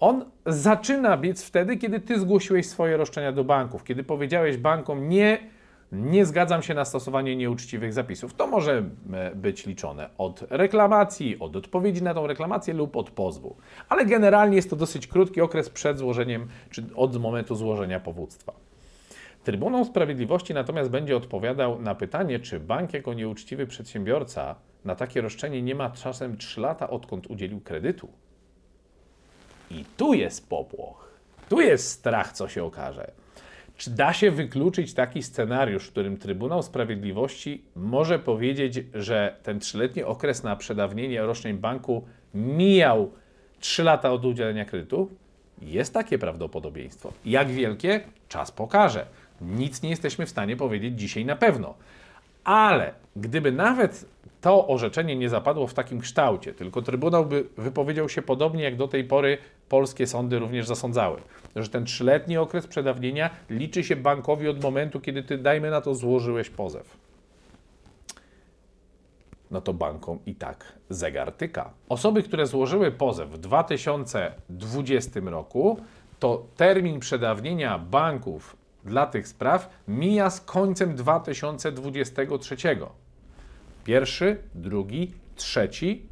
on 0.00 0.24
zaczyna 0.46 1.16
biec 1.16 1.42
wtedy, 1.42 1.76
kiedy 1.76 2.00
ty 2.00 2.20
zgłosiłeś 2.20 2.66
swoje 2.66 2.96
roszczenia 2.96 3.32
do 3.32 3.44
banków, 3.44 3.84
kiedy 3.84 4.04
powiedziałeś 4.04 4.56
bankom 4.56 5.08
nie, 5.08 5.38
nie 5.92 6.26
zgadzam 6.26 6.62
się 6.62 6.74
na 6.74 6.84
stosowanie 6.84 7.36
nieuczciwych 7.36 7.92
zapisów. 7.92 8.34
To 8.34 8.46
może 8.46 8.84
e, 9.12 9.34
być 9.34 9.66
liczone 9.66 10.10
od 10.18 10.44
reklamacji, 10.50 11.38
od 11.38 11.56
odpowiedzi 11.56 12.02
na 12.02 12.14
tą 12.14 12.26
reklamację 12.26 12.74
lub 12.74 12.96
od 12.96 13.10
pozwu. 13.10 13.56
Ale 13.88 14.06
generalnie 14.06 14.56
jest 14.56 14.70
to 14.70 14.76
dosyć 14.76 15.06
krótki 15.06 15.40
okres 15.40 15.70
przed 15.70 15.98
złożeniem, 15.98 16.48
czy 16.70 16.84
od 16.94 17.16
momentu 17.16 17.54
złożenia 17.54 18.00
powództwa. 18.00 18.52
Trybunał 19.44 19.84
Sprawiedliwości 19.84 20.54
natomiast 20.54 20.90
będzie 20.90 21.16
odpowiadał 21.16 21.82
na 21.82 21.94
pytanie, 21.94 22.40
czy 22.40 22.60
bank 22.60 22.94
jako 22.94 23.14
nieuczciwy 23.14 23.66
przedsiębiorca 23.66 24.54
na 24.84 24.94
takie 24.94 25.20
roszczenie 25.20 25.62
nie 25.62 25.74
ma 25.74 25.90
czasem 25.90 26.36
3 26.36 26.60
lata 26.60 26.90
odkąd 26.90 27.26
udzielił 27.26 27.60
kredytu. 27.60 28.08
I 29.70 29.84
tu 29.96 30.14
jest 30.14 30.48
popłoch. 30.48 31.12
Tu 31.48 31.60
jest 31.60 31.88
strach, 31.88 32.32
co 32.32 32.48
się 32.48 32.64
okaże. 32.64 33.21
Czy 33.82 33.90
da 33.90 34.12
się 34.12 34.30
wykluczyć 34.30 34.94
taki 34.94 35.22
scenariusz, 35.22 35.86
w 35.86 35.90
którym 35.90 36.16
Trybunał 36.16 36.62
Sprawiedliwości 36.62 37.62
może 37.76 38.18
powiedzieć, 38.18 38.80
że 38.94 39.36
ten 39.42 39.60
trzyletni 39.60 40.02
okres 40.02 40.42
na 40.42 40.56
przedawnienie 40.56 41.22
roszczeń 41.22 41.56
banku 41.56 42.04
mijał 42.34 43.12
3 43.60 43.82
lata 43.82 44.12
od 44.12 44.24
udzielenia 44.24 44.64
kredytu? 44.64 45.10
Jest 45.62 45.94
takie 45.94 46.18
prawdopodobieństwo. 46.18 47.12
Jak 47.24 47.48
wielkie? 47.48 48.00
Czas 48.28 48.50
pokaże. 48.50 49.06
Nic 49.40 49.82
nie 49.82 49.90
jesteśmy 49.90 50.26
w 50.26 50.30
stanie 50.30 50.56
powiedzieć 50.56 51.00
dzisiaj 51.00 51.24
na 51.24 51.36
pewno. 51.36 51.74
Ale 52.44 52.94
gdyby 53.16 53.52
nawet 53.52 54.04
to 54.40 54.68
orzeczenie 54.68 55.16
nie 55.16 55.28
zapadło 55.28 55.66
w 55.66 55.74
takim 55.74 56.00
kształcie, 56.00 56.54
tylko 56.54 56.82
Trybunał 56.82 57.26
by 57.26 57.44
wypowiedział 57.56 58.08
się 58.08 58.22
podobnie 58.22 58.62
jak 58.62 58.76
do 58.76 58.88
tej 58.88 59.04
pory 59.04 59.38
polskie 59.68 60.06
sądy 60.06 60.38
również 60.38 60.66
zasądzały, 60.66 61.20
że 61.56 61.68
ten 61.68 61.84
trzyletni 61.84 62.36
okres 62.36 62.66
przedawnienia 62.66 63.30
liczy 63.50 63.84
się 63.84 63.96
bankowi 63.96 64.48
od 64.48 64.62
momentu, 64.62 65.00
kiedy 65.00 65.22
ty, 65.22 65.38
dajmy 65.38 65.70
na 65.70 65.80
to, 65.80 65.94
złożyłeś 65.94 66.50
pozew. 66.50 66.96
No 69.50 69.60
to 69.60 69.72
bankom 69.72 70.18
i 70.26 70.34
tak 70.34 70.72
zegar 70.90 71.32
tyka. 71.32 71.70
Osoby, 71.88 72.22
które 72.22 72.46
złożyły 72.46 72.90
pozew 72.90 73.30
w 73.30 73.38
2020 73.38 75.20
roku, 75.24 75.78
to 76.18 76.46
termin 76.56 77.00
przedawnienia 77.00 77.78
banków 77.78 78.56
dla 78.84 79.06
tych 79.06 79.28
spraw 79.28 79.70
mija 79.88 80.30
z 80.30 80.40
końcem 80.40 80.94
2023. 80.94 82.56
Pierwszy, 83.84 84.36
drugi, 84.54 85.12
trzeci 85.36 86.06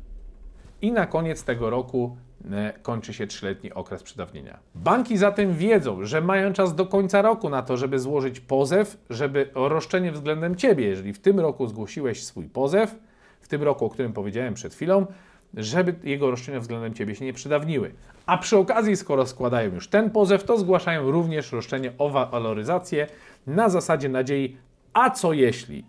i 0.82 0.92
na 0.92 1.06
koniec 1.06 1.44
tego 1.44 1.70
roku 1.70 2.16
e, 2.50 2.72
kończy 2.82 3.14
się 3.14 3.26
trzyletni 3.26 3.72
okres 3.72 4.02
przedawnienia. 4.02 4.58
Banki 4.74 5.16
zatem 5.16 5.54
wiedzą, 5.54 6.04
że 6.04 6.20
mają 6.20 6.52
czas 6.52 6.74
do 6.74 6.86
końca 6.86 7.22
roku 7.22 7.48
na 7.48 7.62
to, 7.62 7.76
żeby 7.76 7.98
złożyć 7.98 8.40
pozew, 8.40 8.96
żeby 9.10 9.50
roszczenie 9.54 10.12
względem 10.12 10.56
Ciebie, 10.56 10.86
jeżeli 10.86 11.12
w 11.12 11.18
tym 11.18 11.40
roku 11.40 11.66
zgłosiłeś 11.66 12.24
swój 12.24 12.48
pozew, 12.48 12.94
w 13.40 13.48
tym 13.48 13.62
roku, 13.62 13.84
o 13.84 13.90
którym 13.90 14.12
powiedziałem 14.12 14.54
przed 14.54 14.74
chwilą, 14.74 15.06
żeby 15.54 15.94
jego 16.02 16.30
roszczenia 16.30 16.60
względem 16.60 16.94
Ciebie 16.94 17.14
się 17.14 17.24
nie 17.24 17.32
przedawniły. 17.32 17.92
A 18.26 18.38
przy 18.38 18.56
okazji, 18.56 18.96
skoro 18.96 19.26
składają 19.26 19.74
już 19.74 19.88
ten 19.88 20.10
pozew, 20.10 20.44
to 20.44 20.58
zgłaszają 20.58 21.10
również 21.10 21.52
roszczenie 21.52 21.92
o 21.98 22.10
waloryzację 22.10 23.06
na 23.46 23.68
zasadzie 23.68 24.08
nadziei, 24.08 24.56
a 24.92 25.10
co 25.10 25.32
jeśli? 25.32 25.84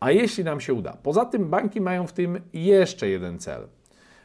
A 0.00 0.10
jeśli 0.10 0.44
nam 0.44 0.60
się 0.60 0.74
uda? 0.74 0.96
Poza 1.02 1.24
tym 1.24 1.50
banki 1.50 1.80
mają 1.80 2.06
w 2.06 2.12
tym 2.12 2.40
jeszcze 2.52 3.08
jeden 3.08 3.38
cel. 3.38 3.68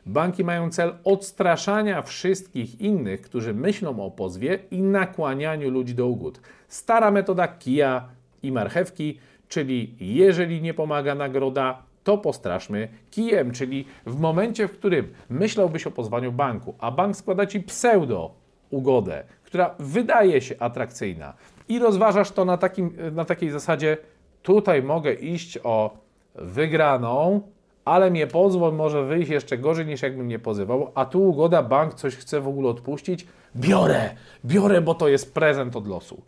Banki 0.05 0.43
mają 0.43 0.69
cel 0.69 0.93
odstraszania 1.03 2.01
wszystkich 2.01 2.81
innych, 2.81 3.21
którzy 3.21 3.53
myślą 3.53 4.05
o 4.05 4.11
pozwie 4.11 4.59
i 4.71 4.81
nakłanianiu 4.81 5.69
ludzi 5.69 5.95
do 5.95 6.07
ugód. 6.07 6.41
Stara 6.67 7.11
metoda 7.11 7.47
kija 7.47 8.09
i 8.43 8.51
marchewki, 8.51 9.19
czyli 9.47 9.95
jeżeli 9.99 10.61
nie 10.61 10.73
pomaga 10.73 11.15
nagroda, 11.15 11.83
to 12.03 12.17
postraszmy 12.17 12.87
kijem, 13.11 13.51
czyli 13.51 13.85
w 14.05 14.19
momencie, 14.19 14.67
w 14.67 14.71
którym 14.71 15.13
myślałbyś 15.29 15.87
o 15.87 15.91
pozwaniu 15.91 16.31
banku, 16.31 16.75
a 16.79 16.91
bank 16.91 17.15
składa 17.15 17.45
ci 17.45 17.59
pseudo 17.59 18.31
ugodę, 18.69 19.23
która 19.43 19.75
wydaje 19.79 20.41
się 20.41 20.55
atrakcyjna 20.59 21.33
i 21.69 21.79
rozważasz 21.79 22.31
to 22.31 22.45
na, 22.45 22.57
takim, 22.57 22.93
na 23.11 23.25
takiej 23.25 23.49
zasadzie, 23.49 23.97
tutaj 24.43 24.83
mogę 24.83 25.13
iść 25.13 25.59
o 25.63 25.97
wygraną, 26.35 27.41
ale 27.85 28.11
mnie 28.11 28.27
pozwól 28.27 28.73
może 28.73 29.03
wyjść 29.03 29.31
jeszcze 29.31 29.57
gorzej 29.57 29.85
niż 29.85 30.01
jakbym 30.01 30.27
nie 30.27 30.39
pozywał, 30.39 30.91
a 30.95 31.05
tu 31.05 31.29
ugoda, 31.29 31.63
bank 31.63 31.93
coś 31.93 32.15
chce 32.15 32.41
w 32.41 32.47
ogóle 32.47 32.69
odpuścić, 32.69 33.27
biorę, 33.55 34.09
biorę, 34.45 34.81
bo 34.81 34.93
to 34.93 35.07
jest 35.07 35.33
prezent 35.33 35.75
od 35.75 35.87
losu. 35.87 36.21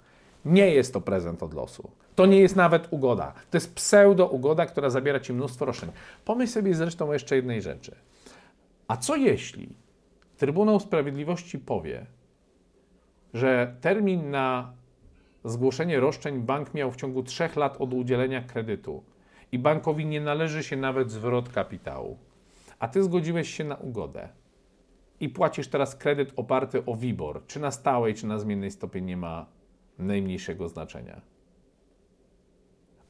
Nie 0.46 0.70
jest 0.70 0.94
to 0.94 1.02
prezent 1.02 1.44
od 1.44 1.54
losu. 1.54 1.92
To 2.16 2.26
nie 2.26 2.40
jest 2.40 2.56
nawet 2.56 2.88
ugoda. 2.92 3.34
To 3.52 3.58
jest 3.58 3.76
pseudo-ugoda, 3.76 4.66
która 4.66 4.90
zabiera 4.90 5.20
Ci 5.20 5.34
mnóstwo 5.34 5.66
roszczeń. 5.66 5.92
Pomyśl 6.26 6.54
sobie 6.54 6.76
zresztą 6.76 7.10
o 7.10 7.14
jeszcze 7.14 7.36
jednej 7.36 7.62
rzeczy. 7.62 7.96
A 8.88 8.98
co 8.98 9.16
jeśli 9.16 9.76
Trybunał 10.38 10.80
Sprawiedliwości 10.80 11.60
powie, 11.60 12.06
że 13.34 13.76
termin 13.82 14.32
na 14.32 14.74
zgłoszenie 15.44 16.00
roszczeń 16.00 16.40
bank 16.40 16.74
miał 16.74 16.92
w 16.92 16.96
ciągu 16.96 17.24
trzech 17.24 17.56
lat 17.56 17.82
od 17.82 17.94
udzielenia 17.94 18.42
kredytu 18.42 19.04
i 19.52 19.60
bankowi 19.60 20.06
nie 20.06 20.22
należy 20.22 20.64
się 20.64 20.78
nawet 20.78 21.12
zwrot 21.12 21.50
kapitału, 21.50 22.18
a 22.80 22.88
Ty 22.88 23.04
zgodziłeś 23.04 23.50
się 23.50 23.64
na 23.64 23.76
ugodę 23.76 24.30
i 25.20 25.30
płacisz 25.30 25.68
teraz 25.68 25.96
kredyt 25.96 26.34
oparty 26.36 26.86
o 26.86 26.96
WIBOR, 26.96 27.46
czy 27.48 27.60
na 27.60 27.72
stałej, 27.72 28.14
czy 28.14 28.28
na 28.28 28.40
zmiennej 28.40 28.72
stopie 28.72 29.02
nie 29.02 29.18
ma 29.18 29.46
najmniejszego 30.00 30.70
znaczenia. 30.70 31.22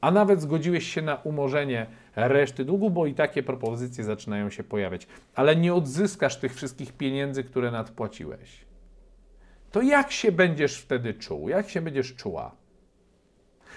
a 0.00 0.10
nawet 0.10 0.40
zgodziłeś 0.40 0.94
się 0.94 1.02
na 1.02 1.14
umorzenie 1.14 1.86
reszty 2.16 2.64
długu, 2.64 2.90
bo 2.90 3.06
i 3.06 3.14
takie 3.14 3.42
propozycje 3.42 4.04
zaczynają 4.04 4.50
się 4.50 4.64
pojawiać, 4.64 5.06
ale 5.34 5.56
nie 5.56 5.74
odzyskasz 5.74 6.36
tych 6.36 6.54
wszystkich 6.54 6.92
pieniędzy, 6.92 7.44
które 7.44 7.70
nadpłaciłeś. 7.70 8.64
To 9.70 9.82
jak 9.82 10.12
się 10.12 10.32
będziesz 10.32 10.76
wtedy 10.78 11.14
czuł? 11.14 11.48
Jak 11.48 11.70
się 11.70 11.80
będziesz 11.80 12.14
czuła? 12.14 12.54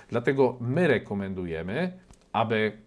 Dlatego 0.10 0.58
my 0.60 0.88
rekomendujemy, 0.88 2.00
aby 2.34 2.78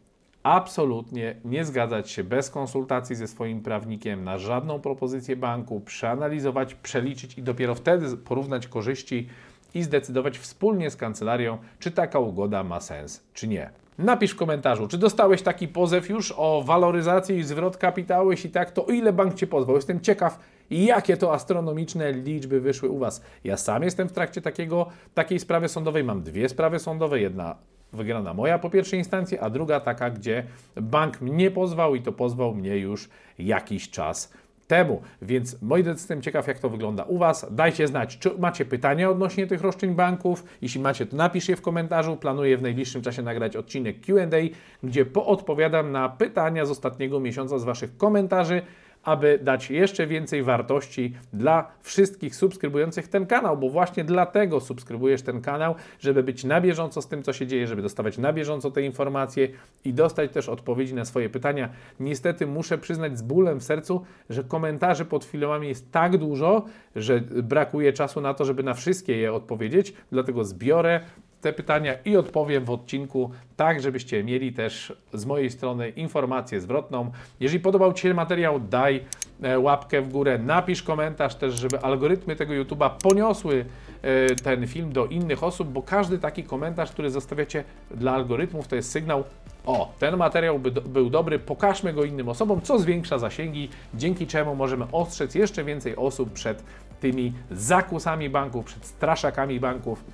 absolutnie 0.43 1.37
nie 1.45 1.65
zgadzać 1.65 2.11
się 2.11 2.25
bez 2.25 2.50
konsultacji 2.50 3.17
ze 3.17 3.29
swoim 3.29 3.62
prawnikiem 3.62 4.25
na 4.25 4.39
żadną 4.39 4.81
propozycję 4.81 5.37
banku, 5.37 5.81
przeanalizować, 5.81 6.75
przeliczyć 6.75 7.39
i 7.39 7.43
dopiero 7.43 7.75
wtedy 7.75 8.17
porównać 8.17 8.69
korzyści 8.69 9.29
i 9.75 9.83
zdecydować 9.83 10.39
wspólnie 10.39 10.91
z 10.91 10.97
kancelarią, 10.97 11.59
czy 11.79 11.91
taka 11.91 12.19
ugoda 12.19 12.65
ma 12.65 12.81
sens, 12.81 13.23
czy 13.35 13.49
nie. 13.49 13.71
Napisz 13.99 14.31
w 14.31 14.37
komentarzu, 14.37 14.89
czy 14.89 14.99
dostałeś 14.99 15.43
taki 15.43 15.69
pozew 15.69 16.09
już 16.09 16.35
o 16.37 16.62
waloryzację 16.62 17.39
i 17.39 17.43
zwrot 17.43 17.77
kapitału, 17.77 18.31
jeśli 18.31 18.50
tak, 18.50 18.71
to 18.71 18.87
o 18.87 18.91
ile 18.91 19.12
bank 19.12 19.35
Cię 19.35 19.47
pozwał. 19.47 19.77
Jestem 19.77 20.00
ciekaw, 20.00 20.39
jakie 20.71 21.17
to 21.17 21.35
astronomiczne 21.35 22.12
liczby 22.12 22.61
wyszły 22.61 22.89
u 22.89 22.99
Was. 22.99 23.23
Ja 23.45 23.57
sam 23.57 23.83
jestem 23.83 24.09
w 24.09 24.12
trakcie 24.12 24.43
takiego, 24.43 24.87
takiej 25.15 25.39
sprawy 25.39 25.69
sądowej, 25.69 26.05
mam 26.05 26.23
dwie 26.23 26.49
sprawy 26.49 26.79
sądowe, 26.79 27.21
jedna 27.21 27.57
wygrana 27.93 28.35
moja 28.35 28.59
po 28.59 28.71
pierwszej 28.71 28.99
instancji, 28.99 29.39
a 29.39 29.50
druga 29.50 29.81
taka, 29.81 30.11
gdzie 30.11 30.45
bank 30.77 31.21
mnie 31.21 31.50
pozwał 31.50 31.95
i 31.95 32.03
to 32.03 32.12
pozwał 32.12 32.55
mnie 32.55 32.79
już 32.79 33.09
jakiś 33.39 33.91
czas 33.91 34.33
temu. 34.71 35.03
Więc 35.23 35.62
moi 35.62 35.83
drodzy, 35.83 36.00
jestem 36.00 36.23
ciekaw, 36.23 36.47
jak 36.47 36.59
to 36.59 36.69
wygląda 36.69 37.05
u 37.05 37.19
Was. 37.19 37.47
Dajcie 37.50 37.87
znać, 37.87 38.19
czy 38.19 38.31
macie 38.39 38.65
pytania 38.65 39.11
odnośnie 39.11 39.47
tych 39.47 39.61
roszczeń 39.61 39.95
banków. 39.95 40.45
Jeśli 40.62 40.81
macie, 40.81 41.07
to 41.07 41.17
napiszcie 41.17 41.57
w 41.57 41.62
komentarzu. 41.62 42.17
Planuję 42.17 42.57
w 42.57 42.62
najbliższym 42.62 43.03
czasie 43.03 43.23
nagrać 43.23 43.57
odcinek 43.57 43.97
QA, 44.00 44.39
gdzie 44.83 45.07
poodpowiadam 45.07 45.93
na 45.93 46.09
pytania 46.09 46.67
z 46.67 46.71
ostatniego 46.71 47.21
miesiąca 47.21 47.59
z 47.59 47.65
Waszych 47.65 47.97
komentarzy 47.97 48.62
aby 49.04 49.38
dać 49.42 49.71
jeszcze 49.71 50.07
więcej 50.07 50.42
wartości 50.42 51.14
dla 51.33 51.71
wszystkich 51.83 52.37
subskrybujących 52.37 53.09
ten 53.09 53.26
kanał, 53.26 53.57
bo 53.57 53.71
właśnie 53.71 54.04
dlatego 54.04 54.61
subskrybujesz 54.61 55.23
ten 55.23 55.40
kanał, 55.40 55.75
żeby 56.00 56.23
być 56.23 56.45
na 56.45 56.61
bieżąco 56.61 57.02
z 57.02 57.09
tym, 57.09 57.23
co 57.23 57.33
się 57.33 57.47
dzieje, 57.47 57.66
żeby 57.66 57.83
dostawać 57.83 58.19
na 58.19 58.33
bieżąco 58.33 58.71
te 58.71 58.83
informacje 58.83 59.49
i 59.85 59.95
dostać 59.95 60.33
też 60.33 60.49
odpowiedzi 60.49 60.95
na 60.95 61.04
swoje 61.04 61.28
pytania. 61.28 61.69
Niestety 62.00 62.47
muszę 62.47 62.78
przyznać 62.78 63.19
z 63.19 63.23
bólem 63.23 63.61
w 63.61 63.64
sercu, 63.64 64.04
że 64.30 64.45
komentarzy 64.45 65.04
pod 65.04 65.25
filmami 65.25 65.69
jest 65.69 65.92
tak 65.92 66.19
dużo, 66.19 66.64
że 66.97 67.21
brakuje 67.21 67.92
czasu 67.92 68.21
na 68.21 68.35
to, 68.35 68.45
żeby 68.45 68.62
na 68.62 68.75
wszystkie 68.75 69.16
je 69.16 69.33
odpowiedzieć, 69.33 69.95
dlatego 70.11 70.45
zbiorę 70.45 71.00
te 71.41 71.53
pytania 71.53 71.95
i 72.05 72.17
odpowiem 72.17 72.65
w 72.65 72.71
odcinku, 72.71 73.31
tak 73.57 73.83
żebyście 73.83 74.25
mieli 74.25 74.53
też 74.53 74.93
z 75.13 75.25
mojej 75.27 75.51
strony 75.51 75.89
informację 75.89 76.61
zwrotną. 76.61 77.11
Jeżeli 77.41 77.61
podobał 77.61 77.93
Ci 77.93 78.03
się 78.03 78.15
materiał, 78.15 78.61
daj 78.61 79.05
e, 79.43 79.59
łapkę 79.59 80.03
w 80.03 80.09
górę, 80.09 80.39
napisz 80.39 80.83
komentarz 80.83 81.35
też, 81.35 81.55
żeby 81.55 81.81
algorytmy 81.81 82.37
tego 82.37 82.53
YouTube'a 82.53 82.91
poniosły 83.03 83.65
e, 84.03 84.35
ten 84.35 84.67
film 84.67 84.93
do 84.93 85.07
innych 85.07 85.45
osób, 85.45 85.69
bo 85.69 85.83
każdy 85.83 86.19
taki 86.19 86.45
komentarz, 86.45 86.93
który 86.93 87.11
zostawiacie 87.11 87.65
dla 87.91 88.13
algorytmów, 88.13 88.69
to 88.69 88.77
jest 88.77 88.91
sygnał, 88.91 89.25
o, 89.67 89.93
ten 89.99 90.17
materiał 90.17 90.59
by, 90.59 90.71
był 90.71 91.11
dobry, 91.11 91.39
pokażmy 91.39 91.93
go 91.93 92.05
innym 92.05 92.29
osobom, 92.29 92.61
co 92.61 92.79
zwiększa 92.79 93.19
zasięgi, 93.19 93.69
dzięki 93.95 94.27
czemu 94.27 94.55
możemy 94.55 94.85
ostrzec 94.93 95.35
jeszcze 95.35 95.65
więcej 95.65 95.97
osób 95.97 96.33
przed 96.33 96.63
tymi 97.01 97.33
zakusami 97.51 98.31
banków, 98.31 98.65
przed 98.65 98.87
straszakami 98.87 99.61
banków. 99.61 100.05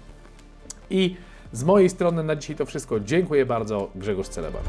I 0.90 1.16
z 1.52 1.64
mojej 1.64 1.90
strony 1.90 2.22
na 2.22 2.36
dzisiaj 2.36 2.56
to 2.56 2.66
wszystko. 2.66 3.00
Dziękuję 3.00 3.46
bardzo. 3.46 3.90
Grzegorz 3.94 4.28
Celeban. 4.28 4.62